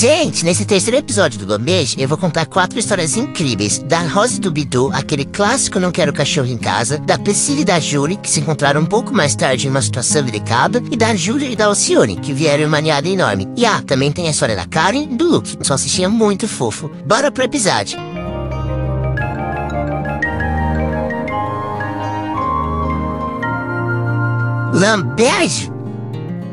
Gente, 0.00 0.44
nesse 0.44 0.64
terceiro 0.64 0.96
episódio 0.96 1.40
do 1.40 1.46
Gourmet, 1.46 1.84
eu 1.98 2.06
vou 2.06 2.16
contar 2.16 2.46
quatro 2.46 2.78
histórias 2.78 3.16
incríveis. 3.16 3.80
Da 3.80 3.98
Rose 3.98 4.40
do 4.40 4.48
Bidu, 4.48 4.92
aquele 4.94 5.24
clássico 5.24 5.80
Não 5.80 5.90
Quero 5.90 6.12
Cachorro 6.12 6.46
em 6.46 6.56
Casa. 6.56 6.98
Da 6.98 7.18
Priscila 7.18 7.62
e 7.62 7.64
da 7.64 7.80
Julie, 7.80 8.16
que 8.16 8.30
se 8.30 8.38
encontraram 8.38 8.80
um 8.80 8.86
pouco 8.86 9.12
mais 9.12 9.34
tarde 9.34 9.66
em 9.66 9.70
uma 9.70 9.82
situação 9.82 10.22
delicada. 10.22 10.80
E 10.92 10.96
da 10.96 11.16
Júlia 11.16 11.50
e 11.50 11.56
da 11.56 11.66
Alcione, 11.66 12.14
que 12.14 12.32
vieram 12.32 12.62
em 12.62 12.66
uma 12.68 12.80
niada 12.80 13.08
enorme. 13.08 13.48
E 13.56 13.66
ah, 13.66 13.82
também 13.82 14.12
tem 14.12 14.28
a 14.28 14.30
história 14.30 14.54
da 14.54 14.66
Karen 14.66 15.02
e 15.02 15.16
do 15.16 15.28
Luke, 15.28 15.58
só 15.62 15.74
assistia 15.74 16.08
muito 16.08 16.46
fofo. 16.46 16.88
Bora 17.04 17.32
pro 17.32 17.42
episódio. 17.42 17.98
Lambejo! 24.72 25.77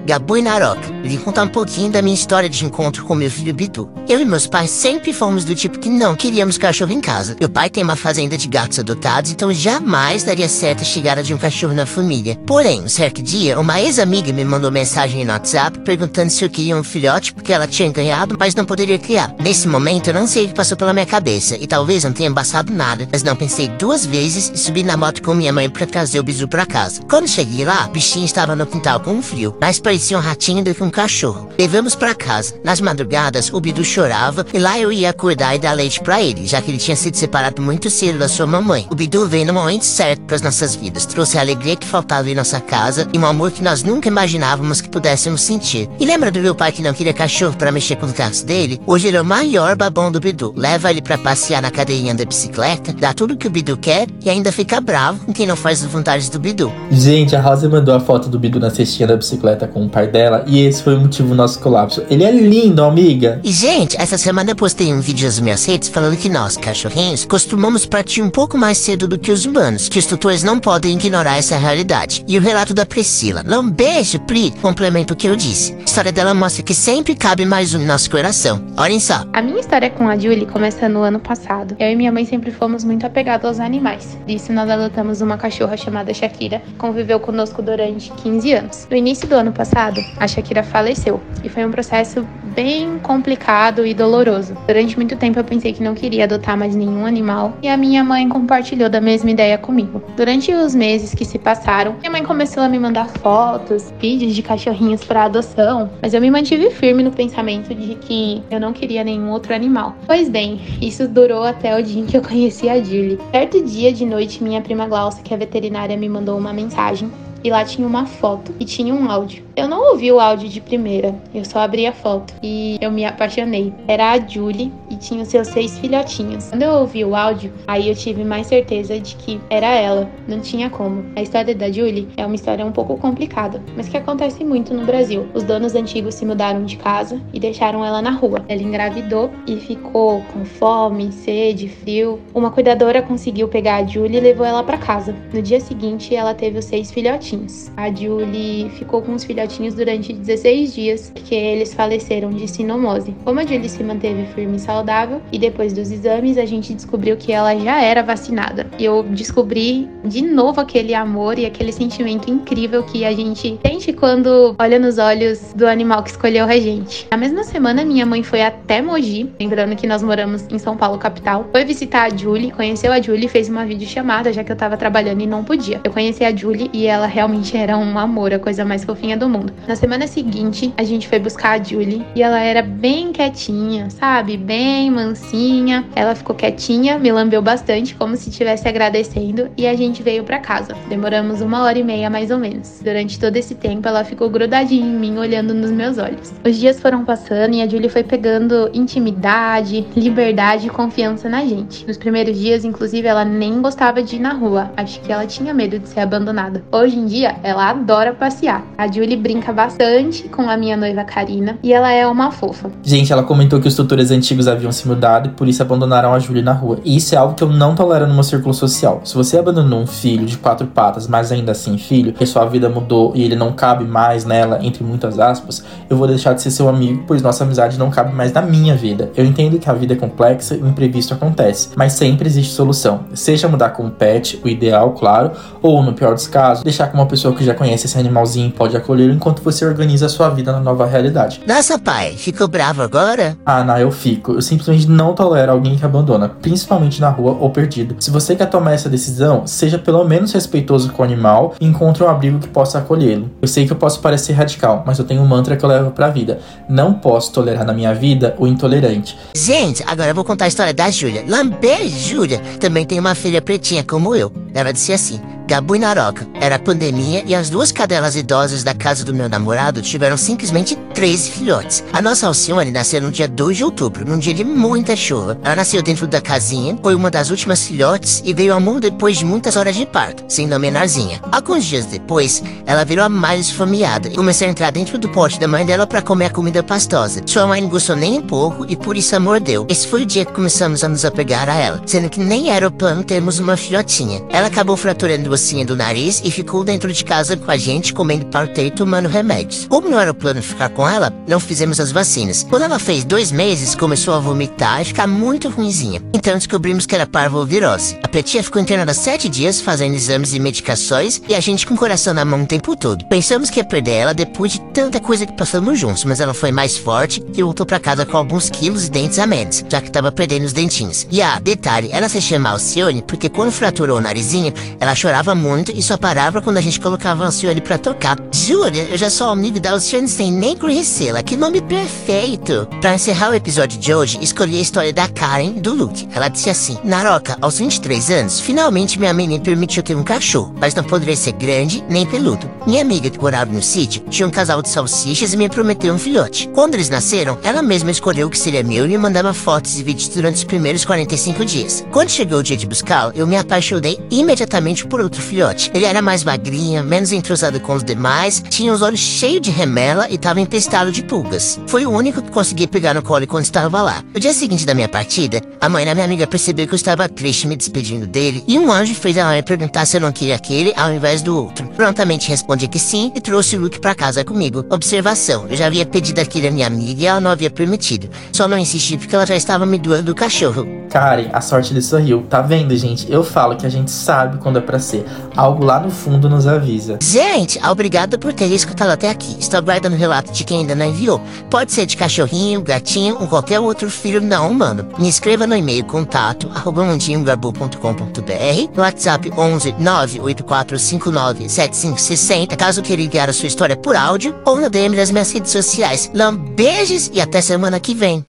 Gabu 0.06 0.38
e 0.38 0.42
Naroca, 0.44 0.88
lhe 1.04 1.18
contar 1.18 1.44
um 1.44 1.48
pouquinho 1.48 1.92
da 1.92 2.00
minha 2.00 2.14
história 2.14 2.48
de 2.48 2.64
encontro 2.64 3.04
com 3.06 3.16
meu 3.16 3.32
filho 3.32 3.52
Bitu. 3.56 3.90
Eu 4.08 4.22
e 4.22 4.26
meus 4.26 4.46
pais 4.46 4.70
sempre 4.70 5.12
fomos 5.12 5.44
do 5.44 5.56
tipo 5.56 5.80
que 5.80 5.90
não 5.90 6.16
queríamos 6.16 6.60
cachorro 6.60 6.92
em 6.92 7.02
casa. 7.02 7.36
Meu 7.40 7.50
pai 7.50 7.72
tem 7.72 7.84
uma 7.84 7.96
fazenda 7.96 8.38
de 8.38 8.48
gatos 8.48 8.78
adotados, 8.78 9.32
então 9.32 9.52
jamais 9.52 10.24
daria 10.24 10.48
certo 10.48 10.82
a 10.82 10.86
chegada 10.86 11.24
de 11.24 11.34
um 11.34 11.40
cachorro 11.40 11.74
na 11.74 11.88
família. 11.88 12.38
Porém, 12.46 12.84
um 12.84 12.88
certo 12.88 13.24
dia, 13.24 13.60
uma 13.60 13.82
ex-amiga 13.82 14.32
me 14.32 14.46
mandou 14.46 14.70
mensagem 14.70 15.26
no 15.26 15.32
WhatsApp 15.32 15.80
perguntando 15.80 16.30
se 16.30 16.46
eu 16.46 16.52
queria 16.52 16.78
um 16.78 16.84
filhote 16.84 17.34
porque 17.34 17.52
ela 17.52 17.66
tinha 17.66 17.92
ganhado, 17.92 18.38
mas 18.40 18.54
não 18.54 18.64
poderia 18.64 19.00
criar. 19.00 19.34
Nesse 19.40 19.68
momento, 19.68 20.12
eu 20.12 20.14
não 20.14 20.28
sei 20.28 20.46
o 20.46 20.48
que 20.50 20.54
passou 20.54 20.78
pela 20.78 20.94
minha 20.94 21.08
cabeça 21.08 21.58
e 21.60 21.66
talvez 21.66 22.04
não 22.04 22.14
tenha 22.14 22.30
embaçado 22.30 22.72
nada, 22.72 23.08
mas 23.12 23.24
não 23.24 23.36
pensei 23.36 23.70
duas 23.70 24.06
vezes 24.06 24.52
e 24.54 24.58
subi 24.60 24.84
na 24.84 24.96
moto 24.96 25.24
com 25.24 25.34
minha 25.34 25.52
mãe 25.52 25.68
para 25.68 25.88
trazer 25.88 26.20
o 26.20 26.24
bisu 26.24 26.48
para 26.48 26.64
casa. 26.64 27.02
Quando 27.10 27.28
cheguei 27.28 27.66
lá, 27.66 27.88
o 27.88 27.92
bichinho 27.92 28.26
estava 28.26 28.56
no 28.56 28.68
quintal 28.68 29.00
com 29.00 29.12
um 29.12 29.22
frio, 29.24 29.58
mas 29.60 29.80
parecia 29.96 30.18
um 30.18 30.22
ratinho 30.22 30.62
do 30.62 30.76
que 30.76 30.84
um 30.84 30.90
cachorro. 30.90 31.48
Levamos 31.58 31.96
para 31.96 32.14
casa. 32.14 32.56
Nas 32.62 32.82
madrugadas, 32.82 33.50
o 33.54 33.62
Bidu 33.62 33.82
chorava 33.82 34.46
e 34.54 34.60
lá 34.60 34.78
eu 34.78 34.92
ia 34.92 35.10
acordar 35.10 35.56
e 35.56 35.60
dar 35.60 35.72
leite 35.72 36.02
para 36.02 36.22
ele, 36.22 36.46
já 36.46 36.62
que 36.62 36.70
ele 36.70 36.78
tinha 36.78 36.98
sido 36.98 37.16
separado 37.16 37.62
muito 37.62 37.90
cedo 37.90 38.20
da 38.20 38.28
sua 38.28 38.46
mamãe. 38.46 38.88
O 38.92 38.96
Bidu 38.96 39.26
veio 39.26 39.46
no 39.46 39.54
momento 39.54 39.86
certo 39.86 40.24
para 40.24 40.36
as 40.36 40.42
nossas 40.42 40.76
vidas, 40.76 41.06
trouxe 41.06 41.38
a 41.38 41.42
alegria 41.42 41.78
que 41.78 41.88
faltava 41.88 42.30
em 42.30 42.36
nossa 42.36 42.60
casa 42.60 43.08
e 43.14 43.18
um 43.18 43.26
amor 43.26 43.52
que 43.52 43.64
nós 43.64 43.84
nunca 43.84 44.10
imaginávamos 44.10 44.82
que 44.82 44.90
pudéssemos 44.90 45.40
sentir. 45.40 45.90
E 45.98 46.06
lembra 46.06 46.30
do 46.30 46.42
meu 46.42 46.54
pai 46.54 46.74
que 46.74 46.82
não 46.82 46.94
queria 46.94 47.14
cachorro 47.14 47.56
para 47.56 47.72
mexer 47.72 47.96
com 47.96 48.06
os 48.06 48.12
gatos 48.12 48.42
dele? 48.42 48.82
Hoje 48.86 49.08
ele 49.08 49.16
é 49.16 49.22
o 49.22 49.26
maior 49.26 49.78
babão 49.78 50.12
do 50.12 50.20
Bidu. 50.20 50.54
Leva 50.58 50.92
ele 50.92 51.02
para 51.02 51.18
passear 51.18 51.62
na 51.62 51.72
cadeirinha 51.72 52.14
da 52.14 52.26
bicicleta, 52.26 52.92
dá 52.92 53.14
tudo 53.14 53.38
que 53.38 53.48
o 53.48 53.52
Bidu 53.52 53.78
quer 53.78 54.10
e 54.26 54.30
ainda 54.30 54.52
fica 54.52 54.82
bravo 54.82 55.26
com 55.26 55.32
quem 55.32 55.48
não 55.48 55.56
faz 55.56 55.82
as 55.82 55.90
vontades 55.90 56.28
do 56.28 56.38
Bidu. 56.38 56.70
Gente, 56.92 57.34
a 57.34 57.40
Rosa 57.42 57.70
mandou 57.70 57.96
a 57.96 58.00
foto 58.02 58.28
do 58.28 58.38
Bidu 58.38 58.60
na 58.60 58.70
cestinha 58.70 59.08
da 59.08 59.16
bicicleta 59.16 59.66
com 59.66 59.85
o 59.86 59.90
pai 59.90 60.08
dela 60.08 60.44
e 60.48 60.66
esse 60.66 60.84
foi 60.84 60.96
o 60.96 61.00
motivo 61.00 61.30
do 61.30 61.36
nosso 61.36 61.60
colapso. 61.60 62.04
Ele 62.10 62.24
é 62.24 62.32
lindo, 62.32 62.84
amiga. 62.84 63.40
E, 63.44 63.52
gente, 63.52 64.00
essa 64.00 64.18
semana 64.18 64.52
eu 64.52 64.56
postei 64.56 64.94
um 64.94 65.00
vídeo 65.00 65.26
nas 65.26 65.40
minhas 65.40 65.66
redes 65.66 65.90
falando 65.90 66.18
que 66.18 66.30
nós, 66.30 66.58
cachorrinhos, 66.58 67.26
costumamos 67.26 67.86
partir 67.86 68.22
um 68.22 68.30
pouco 68.30 68.58
mais 68.58 68.78
cedo 68.78 69.08
do 69.08 69.18
que 69.18 69.32
os 69.32 69.46
humanos, 69.46 69.88
que 69.90 70.00
os 70.00 70.06
tutores 70.06 70.44
não 70.44 70.60
podem 70.60 70.94
ignorar 70.94 71.38
essa 71.38 71.58
realidade. 71.58 72.24
E 72.28 72.38
o 72.38 72.42
relato 72.42 72.74
da 72.74 72.86
Priscila, 72.86 73.44
lá 73.46 73.60
um 73.60 73.70
beijo, 73.70 74.20
Pri, 74.20 74.52
complementa 74.62 75.14
o 75.14 75.16
que 75.16 75.28
eu 75.28 75.36
disse. 75.36 75.74
A 75.74 75.84
história 75.84 76.12
dela 76.12 76.34
mostra 76.34 76.64
que 76.64 76.74
sempre 76.74 77.16
cabe 77.16 77.46
mais 77.46 77.74
um 77.74 77.80
no 77.80 77.86
nosso 77.86 78.10
coração. 78.10 78.62
Olhem 78.78 79.00
só. 79.00 79.26
A 79.34 79.42
minha 79.42 79.60
história 79.60 79.90
com 79.90 80.08
a 80.08 80.18
Julie 80.18 80.46
começa 80.46 80.90
no 80.90 81.02
ano 81.02 81.20
passado. 81.20 81.76
Eu 81.80 81.90
e 81.90 81.96
minha 81.96 82.12
mãe 82.12 82.26
sempre 82.26 82.52
fomos 82.52 82.84
muito 82.84 83.06
apegados 83.06 83.46
aos 83.46 83.60
animais. 83.60 84.18
Disso, 84.26 84.52
nós 84.52 84.70
adotamos 84.70 85.22
uma 85.22 85.38
cachorra 85.38 85.78
chamada 85.78 86.14
Shakira, 86.14 86.62
conviveu 86.78 87.20
conosco 87.20 87.62
durante 87.62 88.12
15 88.12 88.54
anos. 88.54 88.88
No 88.90 88.98
início 88.98 89.28
do 89.28 89.36
ano 89.36 89.52
passado, 89.52 89.75
a 89.76 90.28
Shakira 90.28 90.64
faleceu 90.64 91.20
e 91.44 91.50
foi 91.50 91.66
um 91.66 91.72
processo 91.72 92.26
bem 92.56 92.98
complicado 93.00 93.86
e 93.86 93.94
doloroso. 93.94 94.56
Durante 94.66 94.96
muito 94.96 95.18
tempo 95.18 95.38
eu 95.38 95.44
pensei 95.44 95.74
que 95.74 95.84
não 95.84 95.94
queria 95.94 96.24
adotar 96.24 96.58
mais 96.58 96.74
nenhum 96.74 97.06
animal 97.06 97.58
e 97.62 97.68
a 97.68 97.76
minha 97.76 98.02
mãe 98.02 98.30
compartilhou 98.30 98.90
da 98.90 99.02
mesma 99.02 99.32
ideia 99.32 99.58
comigo. 99.58 100.02
Durante 100.16 100.54
os 100.54 100.74
meses 100.74 101.14
que 101.14 101.26
se 101.26 101.38
passaram, 101.38 101.98
minha 102.00 102.12
mãe 102.12 102.24
começou 102.24 102.64
a 102.64 102.70
me 102.70 102.80
mandar 102.80 103.10
fotos, 103.10 103.94
vídeos 104.00 104.34
de 104.34 104.42
cachorrinhos 104.42 105.04
para 105.04 105.26
adoção, 105.26 105.90
mas 106.02 106.14
eu 106.14 106.22
me 106.22 106.32
mantive 106.32 106.72
firme 106.72 107.04
no 107.04 107.12
pensamento 107.12 107.76
de 107.76 107.96
que 107.96 108.42
eu 108.50 108.60
não 108.60 108.72
queria 108.72 109.04
nenhum 109.04 109.30
outro 109.30 109.54
animal. 109.54 109.96
Pois 110.08 110.30
bem, 110.30 110.62
isso 110.82 111.06
durou 111.08 111.44
até 111.44 111.78
o 111.78 111.84
dia 111.84 112.02
em 112.02 112.06
que 112.06 112.16
eu 112.16 112.22
conheci 112.22 112.70
a 112.70 112.82
Julie. 112.82 113.20
Certo 113.32 113.62
dia 113.62 113.92
de 113.92 114.06
noite, 114.06 114.42
minha 114.42 114.62
prima 114.62 114.88
Glaucia, 114.88 115.22
que 115.22 115.34
é 115.34 115.38
veterinária, 115.38 115.98
me 115.98 116.08
mandou 116.08 116.38
uma 116.38 116.54
mensagem 116.54 117.12
e 117.46 117.50
lá 117.52 117.64
tinha 117.64 117.88
uma 117.88 118.08
foto 118.08 118.56
e 118.60 118.66
tinha 118.66 118.92
um 118.92 119.08
áudio. 119.08 119.46
Eu 119.56 119.68
não 119.68 119.92
ouvi 119.92 120.12
o 120.12 120.20
áudio 120.20 120.50
de 120.50 120.60
primeira, 120.60 121.16
eu 121.32 121.46
só 121.46 121.60
abri 121.60 121.86
a 121.86 121.94
foto 121.94 122.34
e 122.42 122.76
eu 122.82 122.92
me 122.92 123.06
apaixonei. 123.06 123.72
Era 123.88 124.14
a 124.14 124.20
Julie 124.20 124.74
tinha 125.06 125.22
os 125.22 125.30
seus 125.30 125.48
seis 125.48 125.78
filhotinhos. 125.78 126.50
Quando 126.50 126.64
eu 126.64 126.72
ouvi 126.72 127.06
o 127.06 127.16
áudio, 127.16 127.52
aí 127.68 127.88
eu 127.90 127.96
tive 127.96 128.24
mais 128.24 128.48
certeza 128.48 129.00
de 129.00 129.16
que 129.16 129.40
era 129.50 129.68
ela, 129.68 130.10
não 130.28 130.40
tinha 130.40 130.70
como. 130.70 131.06
A 131.16 131.22
história 131.22 131.54
da 131.54 131.72
Julie 131.72 132.08
é 132.18 132.26
uma 132.26 132.36
história 132.36 132.66
um 132.66 132.72
pouco 132.72 132.98
complicada, 132.98 133.62
mas 133.76 133.88
que 133.88 133.98
acontece 133.98 134.44
muito 134.44 134.74
no 134.74 134.86
Brasil. 134.86 135.28
Os 135.34 135.44
donos 135.44 135.76
antigos 135.76 136.16
se 136.16 136.26
mudaram 136.26 136.66
de 136.66 136.78
casa 136.78 137.22
e 137.34 137.40
deixaram 137.40 137.86
ela 137.86 138.02
na 138.02 138.12
rua. 138.12 138.44
Ela 138.48 138.62
engravidou 138.62 139.30
e 139.48 139.58
ficou 139.58 140.22
com 140.34 140.44
fome, 140.44 141.12
sede, 141.12 141.70
frio. 141.70 142.20
Uma 142.34 142.52
cuidadora 142.52 143.02
conseguiu 143.02 143.48
pegar 143.48 143.78
a 143.78 143.86
Julie 143.86 144.18
e 144.18 144.22
levou 144.22 144.46
ela 144.46 144.64
para 144.64 144.78
casa. 144.78 145.16
No 145.34 145.42
dia 145.42 145.60
seguinte, 145.60 146.16
ela 146.16 146.34
teve 146.34 146.58
os 146.58 146.66
seis 146.66 146.92
filhotinhos. 146.92 147.72
A 147.78 147.94
Julie 147.94 148.70
ficou 148.72 149.02
com 149.02 149.14
os 149.14 149.24
filhotinhos 149.24 149.76
durante 149.76 150.14
16 150.14 150.74
dias, 150.74 151.12
porque 151.14 151.36
eles 151.36 151.74
faleceram 151.74 152.32
de 152.32 152.48
sinomose. 152.48 153.16
Como 153.24 153.40
a 153.40 153.46
Julie 153.46 153.70
se 153.70 153.84
manteve 153.84 154.26
firme 154.34 154.58
e 154.58 154.60
saudável, 154.60 154.95
e 155.32 155.38
depois 155.38 155.74
dos 155.74 155.92
exames 155.92 156.38
a 156.38 156.46
gente 156.46 156.74
descobriu 156.74 157.18
que 157.18 157.32
ela 157.32 157.56
já 157.58 157.82
era 157.82 158.02
vacinada. 158.02 158.68
E 158.80 158.86
eu 158.86 159.04
descobri 159.04 159.90
de 160.04 160.22
novo 160.22 160.62
aquele 160.62 160.94
amor 160.94 161.38
e 161.38 161.46
aquele 161.46 161.72
sentimento 161.72 162.30
incrível 162.30 162.84
que 162.84 163.04
a 163.04 163.12
gente 163.12 163.60
sente 163.66 163.92
quando 163.92 164.56
olha 164.58 164.80
nos 164.80 164.98
olhos 164.98 165.54
do 165.54 165.68
animal 165.68 166.04
que 166.04 166.12
escolheu 166.12 166.46
a 166.46 166.58
gente. 166.58 167.08
Na 167.12 167.18
mesma 167.18 167.44
semana, 167.44 167.84
minha 167.84 168.06
mãe 168.06 168.24
foi 168.24 168.42
até 168.42 168.82
Mogi, 168.82 169.30
lembrando 169.40 169.76
que 169.76 169.88
nós 169.88 170.02
moramos 170.02 170.46
em 170.50 170.58
São 170.58 170.78
Paulo, 170.78 170.98
capital. 170.98 171.46
Foi 171.52 171.66
visitar 171.66 172.12
a 172.12 172.16
Julie, 172.16 172.52
conheceu 172.52 172.92
a 172.92 173.02
Julie 173.02 173.28
fez 173.28 173.50
uma 173.50 173.66
videochamada, 173.66 174.32
já 174.32 174.44
que 174.44 174.52
eu 174.52 174.56
tava 174.56 174.78
trabalhando 174.78 175.22
e 175.22 175.28
não 175.28 175.44
podia. 175.44 175.82
Eu 175.84 175.92
conheci 175.92 176.24
a 176.24 176.36
Julie 176.36 176.70
e 176.72 176.86
ela 176.88 177.08
realmente 177.08 177.58
era 177.58 177.78
um 177.78 177.98
amor, 177.98 178.34
a 178.34 178.40
coisa 178.40 178.64
mais 178.64 178.84
fofinha 178.84 179.18
do 179.18 179.28
mundo. 179.28 179.52
Na 179.68 179.76
semana 179.76 180.08
seguinte, 180.08 180.74
a 180.78 180.84
gente 180.84 181.08
foi 181.08 181.20
buscar 181.20 181.60
a 181.60 181.64
Julie 181.64 182.06
e 182.16 182.24
ela 182.24 182.40
era 182.40 182.62
bem 182.62 183.12
quietinha, 183.12 183.90
sabe? 183.90 184.38
Bem 184.38 184.75
mansinha. 184.92 185.86
Ela 185.96 186.16
ficou 186.16 186.36
quietinha, 186.36 187.00
me 187.00 187.12
lambeu 187.12 187.42
bastante, 187.42 187.96
como 187.96 188.16
se 188.16 188.30
estivesse 188.30 188.68
agradecendo, 188.68 189.50
e 189.58 189.66
a 189.68 189.76
gente 189.76 190.04
veio 190.04 190.24
para 190.24 190.40
casa. 190.40 190.76
Demoramos 190.90 191.42
uma 191.42 191.64
hora 191.64 191.80
e 191.80 191.84
meia 191.84 192.10
mais 192.10 192.32
ou 192.32 192.38
menos. 192.38 192.82
Durante 192.84 193.20
todo 193.20 193.36
esse 193.38 193.56
tempo, 193.56 193.88
ela 193.88 194.04
ficou 194.04 194.30
grudadinha 194.30 194.86
em 194.86 195.00
mim, 195.00 195.18
olhando 195.18 195.54
nos 195.54 195.72
meus 195.72 195.98
olhos. 195.98 196.34
Os 196.46 196.58
dias 196.58 196.80
foram 196.80 197.06
passando 197.06 197.56
e 197.56 197.62
a 197.62 197.68
Julie 197.68 197.90
foi 197.90 198.04
pegando 198.04 198.70
intimidade, 198.74 199.86
liberdade 199.96 200.68
e 200.68 200.70
confiança 200.70 201.30
na 201.30 201.46
gente. 201.46 201.86
Nos 201.88 201.98
primeiros 201.98 202.38
dias, 202.38 202.66
inclusive, 202.66 203.08
ela 203.08 203.26
nem 203.26 203.62
gostava 203.62 204.02
de 204.04 204.18
ir 204.18 204.20
na 204.20 204.34
rua. 204.34 204.72
Acho 204.76 205.00
que 205.02 205.12
ela 205.12 205.26
tinha 205.26 205.54
medo 205.54 205.80
de 205.80 205.88
ser 205.88 206.02
abandonada. 206.02 206.64
Hoje 206.72 206.98
em 206.98 207.06
dia, 207.06 207.36
ela 207.44 207.70
adora 207.70 208.14
passear. 208.14 208.66
A 208.78 208.92
Julie 208.92 209.18
brinca 209.18 209.54
bastante 209.54 210.28
com 210.30 210.50
a 210.50 210.58
minha 210.58 210.78
noiva 210.78 211.04
Karina 211.04 211.58
e 211.64 211.74
ela 211.74 211.92
é 211.92 212.06
uma 212.06 212.32
fofa. 212.32 212.72
Gente, 212.84 213.12
ela 213.12 213.24
comentou 213.24 213.60
que 213.60 213.68
os 213.68 213.76
tutores 213.76 214.12
antigos 214.12 214.48
haviam 214.48 214.65
se 214.72 214.88
mudado 214.88 215.28
e 215.28 215.32
por 215.32 215.48
isso 215.48 215.62
abandonaram 215.62 216.14
a 216.14 216.20
Júlia 216.20 216.44
na 216.44 216.54
rua. 216.54 216.80
E 216.84 216.96
isso 216.98 217.16
é 217.16 217.18
algo 217.18 217.36
que 217.36 217.44
eu 217.44 217.50
não 217.50 217.76
tolero 217.76 218.08
no 218.08 218.14
meu 218.14 218.24
círculo 218.24 218.54
social. 218.54 219.02
Se 219.04 219.16
você 219.16 219.38
abandonou 219.38 219.80
um 219.80 219.88
filho 219.88 220.26
de 220.26 220.38
quatro 220.38 220.68
patas, 220.68 221.08
mas 221.08 221.32
ainda 221.32 221.52
assim 221.52 221.78
filho, 221.78 222.14
que 222.14 222.26
sua 222.26 222.46
vida 222.46 222.70
mudou 222.70 223.12
e 223.16 223.24
ele 223.24 223.36
não 223.36 223.52
cabe 223.52 223.86
mais 223.86 224.26
nela, 224.26 224.60
entre 224.62 224.84
muitas 224.84 225.20
aspas, 225.20 225.64
eu 225.90 225.98
vou 225.98 226.08
deixar 226.08 226.34
de 226.34 226.42
ser 226.42 226.52
seu 226.52 226.68
amigo, 226.70 227.04
pois 227.08 227.22
nossa 227.22 227.44
amizade 227.44 227.78
não 227.78 227.90
cabe 227.90 228.14
mais 228.14 228.32
na 228.32 228.42
minha 228.42 228.76
vida. 228.76 229.12
Eu 229.16 229.26
entendo 229.26 229.60
que 229.60 229.70
a 229.70 229.74
vida 229.74 229.94
é 229.94 229.98
complexa 229.98 230.56
e 230.56 230.62
o 230.62 230.68
imprevisto 230.68 231.14
acontece, 231.14 231.70
mas 231.76 231.94
sempre 231.94 232.28
existe 232.28 232.54
solução. 232.54 233.06
Seja 233.14 233.48
mudar 233.48 233.70
com 233.70 233.86
o 233.86 233.92
pet, 233.92 234.40
o 234.44 234.48
ideal, 234.48 234.92
claro, 234.94 235.32
ou 235.62 235.82
no 235.84 235.94
pior 235.94 236.14
dos 236.14 236.28
casos, 236.28 236.64
deixar 236.64 236.88
com 236.88 236.98
uma 236.98 237.06
pessoa 237.06 237.34
que 237.34 237.44
já 237.44 237.54
conhece 237.54 237.86
esse 237.86 237.98
animalzinho 237.98 238.50
e 238.50 238.52
pode 238.52 238.76
acolher 238.76 239.10
enquanto 239.10 239.42
você 239.42 239.66
organiza 239.66 240.06
a 240.06 240.10
sua 240.10 240.30
vida 240.30 240.52
na 240.52 240.60
nova 240.60 240.86
realidade. 240.86 241.42
Nossa, 241.48 241.78
pai, 241.78 242.14
ficou 242.18 242.48
bravo 242.48 242.82
agora? 242.82 243.38
Ah, 243.46 243.64
não, 243.64 243.78
eu 243.78 243.92
fico. 243.92 244.34
Eu 244.34 244.42
simplesmente 244.56 244.90
não 244.90 245.14
tolero 245.14 245.52
alguém 245.52 245.76
que 245.76 245.86
abandona, 245.86 246.30
principalmente 246.30 247.02
na 247.02 247.10
rua 247.10 247.38
ou 247.40 247.50
perdido. 247.50 247.96
Se 248.00 248.10
você 248.10 248.36
quer 248.36 248.46
tomar 248.46 248.74
essa 248.74 248.90
decisão, 248.90 249.46
seja 249.46 249.78
pelo 249.78 250.04
menos 250.06 250.32
respeitoso 250.32 250.92
com 250.92 251.02
o 251.02 251.06
animal 251.06 251.56
e 251.60 251.66
encontre 251.66 252.04
um 252.04 252.08
abrigo 252.08 252.40
que 252.40 252.48
possa 252.48 252.80
acolhê-lo. 252.80 253.30
Eu 253.42 253.48
sei 253.48 253.66
que 253.66 253.74
eu 253.74 253.78
posso 253.78 254.00
parecer 254.00 254.34
radical, 254.34 254.84
mas 254.86 254.98
eu 254.98 255.06
tenho 255.06 255.22
um 255.22 255.28
mantra 255.28 255.58
que 255.58 255.66
eu 255.66 255.70
levo 255.70 255.92
pra 255.92 256.10
vida. 256.10 256.40
Não 256.70 256.94
posso 256.94 257.32
tolerar 257.32 257.66
na 257.66 257.74
minha 257.74 257.94
vida 257.94 258.36
o 258.38 258.48
intolerante. 258.48 259.18
Gente, 259.36 259.84
agora 259.86 260.12
eu 260.12 260.16
vou 260.16 260.24
contar 260.24 260.46
a 260.46 260.48
história 260.48 260.74
da 260.74 260.90
Júlia. 260.90 261.26
Lambê 261.28 261.88
Júlia 261.88 262.40
também 262.60 262.86
tem 262.86 263.00
uma 263.00 263.16
filha 263.16 263.42
pretinha 263.42 263.84
como 263.84 264.16
eu. 264.16 264.32
Ela 264.54 264.72
disse 264.72 264.94
assim: 264.94 265.20
Gabu 265.48 265.76
e 265.76 265.80
Naroca. 265.80 266.28
Era 266.34 266.58
pandemia 266.58 267.24
e 267.26 267.36
as 267.36 267.50
duas 267.50 267.72
cadelas 267.72 268.16
idosas 268.16 268.64
da 268.64 268.74
casa 268.74 269.04
do 269.06 269.14
meu 269.14 269.30
namorado 269.30 269.82
tiveram 269.82 270.18
simplesmente 270.18 270.76
13 270.96 271.30
filhotes. 271.32 271.84
A 271.92 272.02
nossa 272.02 272.26
Alcione 272.26 272.72
nasceu 272.72 273.02
no 273.02 273.12
dia 273.12 273.28
2 273.28 273.58
de 273.58 273.64
outubro, 273.66 274.08
num 274.08 274.18
dia 274.18 274.34
de 274.34 274.46
muita 274.46 274.96
chuva. 274.96 275.38
Ela 275.44 275.58
nasceu 275.58 275.84
dentro 275.84 276.08
da 276.08 276.22
casinha, 276.22 276.80
foi 276.82 276.96
uma 276.96 277.12
das 277.12 277.30
últimas 277.30 277.68
filhotes 277.68 278.24
e 278.24 278.34
veio 278.34 278.54
ao 278.54 278.62
mundo 278.62 278.80
depois 278.80 279.18
de 279.18 279.26
muitas 279.26 279.58
horas 279.58 279.76
de 279.76 279.86
parto, 279.86 280.24
sendo 280.30 280.54
a 280.54 280.60
menorzinha. 280.60 281.20
Alguns 281.34 281.66
dias 281.66 281.86
depois, 281.86 282.42
ela 282.66 282.86
virou 282.86 283.04
a 283.04 283.10
mais 283.10 283.48
esfomeada 283.48 284.08
e 284.08 284.16
começou 284.16 284.48
a 284.48 284.50
entrar 284.50 284.72
dentro 284.72 284.98
do 284.98 285.10
pote 285.10 285.38
da 285.38 285.50
mãe 285.50 285.66
dela 285.66 285.86
para 285.86 286.02
comer 286.02 286.28
a 286.28 286.30
comida 286.30 286.64
pastosa. 286.64 287.22
Sua 287.26 287.46
mãe 287.46 287.60
não 287.60 287.68
gostou 287.68 287.98
nem 287.98 288.20
um 288.20 288.22
pouco 288.22 288.66
e 288.70 288.78
por 288.78 288.96
isso 288.96 289.14
a 289.18 289.20
mordeu. 289.20 289.68
Esse 289.68 289.88
foi 289.88 290.04
o 290.04 290.06
dia 290.06 290.24
que 290.24 290.32
começamos 290.32 290.82
a 290.82 290.88
nos 290.88 291.04
apegar 291.04 291.50
a 291.50 291.56
ela, 291.56 291.82
sendo 291.86 292.10
que 292.10 292.22
nem 292.22 292.52
era 292.52 292.70
o 292.70 292.72
plano 292.72 293.04
termos 293.04 293.38
uma 293.38 293.58
filhotinha. 293.58 294.22
Ela 294.30 294.48
acabou 294.48 294.78
fraturando 294.78 295.30
o 295.30 295.34
ossinho 295.34 295.66
do 295.66 295.76
nariz 295.76 296.22
e 296.24 296.32
ficou 296.32 296.64
dentro 296.64 296.94
de 296.94 297.04
casa 297.04 297.36
com 297.36 297.52
a 297.52 297.58
gente 297.58 297.94
comendo 297.94 298.28
parteio 298.28 298.68
e 298.70 298.72
tomando 298.72 299.10
remédios. 299.10 299.68
Como 299.68 299.90
não 299.90 300.00
era 300.00 300.12
o 300.12 300.16
plano 300.16 300.42
ficar 300.42 300.70
com 300.70 300.85
ela, 300.88 301.14
não 301.28 301.40
fizemos 301.40 301.80
as 301.80 301.92
vacinas. 301.92 302.46
Quando 302.50 302.64
ela 302.64 302.80
fez 302.80 303.04
dois 303.04 303.32
meses, 303.32 303.76
começou 303.76 304.14
a 304.14 304.20
vomitar 304.20 304.82
e 304.82 304.86
ficar 304.86 305.08
muito 305.08 305.50
ruinzinha. 305.50 306.02
Então 306.14 306.34
descobrimos 306.34 306.86
que 306.86 306.96
era 306.96 307.06
parvovirose. 307.06 307.98
A 308.04 308.08
Petia 308.08 308.44
ficou 308.44 308.62
internada 308.62 308.94
sete 308.94 309.30
dias 309.30 309.62
fazendo 309.62 309.96
exames 309.96 310.34
e 310.34 310.40
medicações 310.40 311.22
e 311.28 311.36
a 311.36 311.40
gente 311.40 311.66
com 311.66 311.74
o 311.74 311.78
coração 311.78 312.14
na 312.14 312.26
mão 312.26 312.44
o 312.44 312.48
tempo 312.48 312.76
todo. 312.76 313.06
Pensamos 313.06 313.50
que 313.50 313.60
ia 313.60 313.64
perder 313.64 313.92
ela 313.92 314.14
depois 314.14 314.54
de 314.54 314.62
tanta 314.74 315.00
coisa 315.00 315.26
que 315.26 315.34
passamos 315.34 315.80
juntos, 315.80 316.04
mas 316.06 316.20
ela 316.20 316.34
foi 316.34 316.52
mais 316.52 316.78
forte 316.78 317.24
e 317.36 317.44
voltou 317.44 317.66
para 317.66 317.80
casa 317.80 318.06
com 318.06 318.18
alguns 318.18 318.50
quilos 318.50 318.88
e 318.88 318.92
dentes 318.92 319.20
a 319.20 319.26
menos, 319.26 319.64
já 319.70 319.82
que 319.82 319.92
tava 319.92 320.12
perdendo 320.12 320.46
os 320.46 320.54
dentinhos. 320.54 321.08
E 321.12 321.22
ah, 321.22 321.40
detalhe, 321.40 321.90
ela 321.92 322.10
se 322.10 322.22
chama 322.22 322.50
Alcione 322.50 323.02
porque 323.02 323.30
quando 323.30 323.52
fraturou 323.52 323.98
o 323.98 324.02
narizinho, 324.02 324.54
ela 324.80 324.96
chorava 324.96 325.36
muito 325.36 325.72
e 325.72 325.82
só 325.82 325.98
parava 325.98 326.42
quando 326.42 326.58
a 326.58 326.62
gente 326.62 326.80
colocava 326.80 327.24
a 327.24 327.28
Alcione 327.28 327.62
pra 327.62 327.78
tocar. 327.78 328.18
Jura, 328.32 328.76
eu 328.76 328.98
já 328.98 329.10
sou 329.10 329.30
amigo 329.30 329.60
da 329.60 329.72
Alcione 329.72 330.08
sem 330.08 330.32
nem 330.32 330.56
conhecê-la, 330.76 331.24
que 331.24 331.38
nome 331.38 331.62
perfeito! 331.62 332.68
Pra 332.82 332.96
encerrar 332.96 333.30
o 333.30 333.34
episódio 333.34 333.80
de 333.80 333.94
hoje, 333.94 334.20
escolhi 334.22 334.58
a 334.58 334.62
história 334.62 334.92
da 334.92 335.08
Karen, 335.08 335.54
do 335.54 335.74
Luke. 335.74 336.06
Ela 336.14 336.28
disse 336.28 336.50
assim, 336.50 336.78
Naroca, 336.84 337.38
aos 337.40 337.60
23 337.60 338.12
anos, 338.12 338.42
finalmente 338.42 339.00
minha 339.00 339.14
menina 339.14 339.42
permitiu 339.42 339.82
ter 339.82 339.96
um 339.96 340.04
cachorro, 340.04 340.54
mas 340.60 340.76
não 340.76 340.84
poderia 340.84 341.16
ser 341.16 341.32
grande 341.32 341.82
nem 341.88 342.06
peludo. 342.06 342.52
Minha 342.68 342.82
amiga 342.82 343.10
que 343.10 343.22
morava 343.22 343.54
no 343.54 343.64
sítio 343.64 344.04
tinha 344.10 344.28
um 344.28 344.32
casal 344.32 344.62
de 344.62 344.68
salsichas 344.68 345.34
e 345.34 345.38
me 345.38 345.48
prometeu 345.48 345.94
um 345.94 345.98
filhote. 345.98 346.50
Quando 346.50 346.74
eles 346.74 346.90
nasceram, 346.90 347.38
ela 347.42 347.62
mesma 347.62 347.90
escolheu 347.90 348.30
que 348.30 348.38
seria 348.38 348.62
meu 348.62 348.86
e 348.86 348.90
me 348.90 348.98
mandava 348.98 349.34
fotos 349.34 349.80
e 349.80 349.84
vídeos 349.84 350.10
durante 350.10 350.36
os 350.36 350.44
primeiros 350.44 350.84
45 350.84 351.46
dias. 351.46 351.86
Quando 351.90 352.10
chegou 352.10 352.40
o 352.40 352.44
dia 352.44 352.58
de 352.58 352.68
buscá-lo, 352.68 353.14
eu 353.16 353.26
me 353.26 353.38
apaixonei 353.38 353.98
imediatamente 354.12 354.86
por 354.86 355.00
outro 355.00 355.22
filhote. 355.22 355.72
Ele 355.74 355.86
era 355.86 356.02
mais 356.02 356.26
magrinho, 356.26 356.84
menos 356.84 357.14
entrosado 357.14 357.62
com 357.62 357.76
os 357.76 357.84
demais, 357.84 358.44
tinha 358.50 358.74
os 358.74 358.82
olhos 358.82 359.00
cheios 359.00 359.40
de 359.40 359.52
remela 359.52 360.10
e 360.10 360.16
estava 360.16 360.42
empestado 360.66 360.92
de 360.92 361.04
pulgas. 361.04 361.60
Foi 361.68 361.86
o 361.86 361.92
único 361.92 362.22
que 362.24 362.32
consegui 362.32 362.66
pegar 362.66 362.96
no 362.96 363.04
colo 363.04 363.28
quando 363.28 363.44
estava 363.44 363.84
lá. 363.84 364.04
No 364.12 364.20
dia 364.20 364.34
seguinte 364.34 364.66
da 364.66 364.74
minha 364.74 364.90
partida, 364.90 365.40
a 365.62 365.70
mãe 365.70 365.86
da 365.86 365.94
minha 365.94 366.06
amiga 366.06 366.26
percebeu 366.26 366.68
que 366.68 366.74
eu 366.74 366.76
estava 366.76 367.08
triste 367.08 367.48
me 367.48 367.56
despedindo 367.56 368.08
dele 368.08 368.44
e 368.48 368.58
um 368.58 368.72
anjo 368.72 368.96
fez 368.96 369.16
ela 369.16 369.34
me 369.34 369.44
perguntar 369.44 369.86
se 369.86 369.98
eu 369.98 370.02
não 370.02 370.12
queria 370.12 370.36
aquele 370.36 370.74
ao 370.76 370.92
invés 370.92 371.22
do 371.22 371.38
outro. 371.38 371.68
Prontamente 371.76 372.30
respondi 372.30 372.68
que 372.68 372.80
sim 372.80 373.12
e 373.16 373.22
trouxe 373.22 373.56
o 373.56 373.60
Luke 373.60 373.80
para 373.80 373.94
casa 373.94 374.26
comigo. 374.26 374.66
Observação, 374.72 375.46
eu 375.48 375.56
já 375.56 375.68
havia 375.68 375.86
pedido 375.86 376.20
aquele 376.20 376.48
a 376.48 376.52
minha 376.52 376.66
amiga 376.66 377.02
e 377.02 377.06
ela 377.06 377.22
não 377.22 377.30
havia 377.30 377.52
permitido. 377.52 378.10
Só 378.32 378.48
não 378.48 378.58
insisti 378.58 378.98
porque 378.98 379.14
ela 379.14 379.26
já 379.26 379.36
estava 379.36 379.68
me 379.68 379.78
doando 379.78 380.12
o 380.12 380.16
cachorro. 380.16 380.66
Karen, 380.90 381.30
a 381.34 381.42
sorte 381.42 381.74
lhe 381.74 381.82
sorriu. 381.82 382.26
Tá 382.30 382.42
vendo, 382.42 382.76
gente? 382.76 383.12
Eu 383.12 383.24
falo 383.24 383.56
que 383.56 383.66
a 383.66 383.70
gente 383.70 383.92
sabe 383.92 384.38
quando 384.38 384.58
é 384.58 384.62
pra 384.62 384.80
ser. 384.80 385.06
Algo 385.36 385.64
lá 385.64 385.80
no 385.80 385.92
fundo 385.92 386.30
nos 386.30 386.48
avisa. 386.48 386.98
Gente, 387.02 387.60
obrigado 387.68 388.18
por 388.18 388.34
ter 388.34 388.48
escutado 388.48 388.92
até 388.92 389.10
aqui. 389.10 389.36
Estou 389.40 389.62
guardando 389.62 389.94
o 389.94 389.98
relato 389.98 390.32
de 390.32 390.44
quem 390.44 390.55
ainda 390.60 390.76
não 390.76 390.86
enviou. 390.86 391.22
Pode 391.50 391.72
ser 391.72 391.86
de 391.86 391.98
cachorrinho, 391.98 392.62
gatinho 392.62 393.18
ou 393.20 393.28
qualquer 393.28 393.60
outro 393.60 393.90
filho 393.90 394.22
não 394.22 394.52
humano. 394.52 394.88
Me 394.98 395.10
escreva 395.10 395.48
no 395.48 395.56
e-mail 395.56 395.84
contato 395.86 396.50
arroba 396.54 396.84
mundinhogabu.com.br 396.84 398.76
no 398.76 398.82
WhatsApp 398.82 399.32
11 399.36 399.76
98459 399.80 401.50
7560 401.50 402.56
caso 402.56 402.82
queira 402.82 403.02
enviar 403.02 403.30
a 403.30 403.34
sua 403.34 403.48
história 403.48 403.76
por 403.76 403.96
áudio 403.96 404.36
ou 404.46 404.60
no 404.60 404.70
DM 404.70 404.96
das 404.96 405.12
minhas 405.12 405.32
redes 405.32 405.52
sociais. 405.52 406.12
Lambeijos 406.14 407.10
e 407.14 407.20
até 407.20 407.42
semana 407.42 407.80
que 407.80 407.94
vem. 407.94 408.24